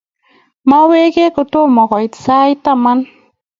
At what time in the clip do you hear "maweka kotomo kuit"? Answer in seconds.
0.69-2.13